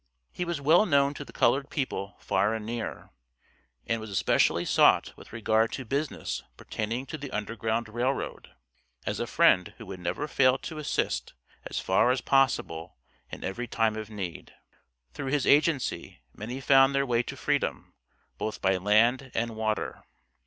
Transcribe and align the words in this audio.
He 0.31 0.45
was 0.45 0.59
well 0.59 0.87
known 0.87 1.13
to 1.13 1.23
the 1.23 1.31
colored 1.31 1.69
people 1.69 2.15
far 2.21 2.55
and 2.55 2.65
near, 2.65 3.11
and 3.85 4.01
was 4.01 4.09
especially 4.09 4.65
sought 4.65 5.15
with 5.15 5.31
regard 5.31 5.71
to 5.73 5.85
business 5.85 6.41
pertaining 6.57 7.05
to 7.05 7.19
the 7.19 7.29
Underground 7.29 7.87
Rail 7.87 8.11
Road, 8.11 8.49
as 9.05 9.19
a 9.19 9.27
friend 9.27 9.75
who 9.77 9.85
would 9.85 9.99
never 9.99 10.27
fail 10.27 10.57
to 10.57 10.79
assist 10.79 11.35
as 11.67 11.79
far 11.79 12.09
as 12.09 12.19
possible 12.19 12.97
in 13.29 13.43
every 13.43 13.67
time 13.67 13.95
of 13.95 14.09
need. 14.09 14.55
Through 15.13 15.27
his 15.33 15.45
agency 15.45 16.21
many 16.33 16.61
found 16.61 16.95
their 16.95 17.05
way 17.05 17.21
to 17.21 17.37
freedom, 17.37 17.93
both 18.39 18.59
by 18.59 18.77
land 18.77 19.29
and 19.35 19.55
water. 19.55 20.03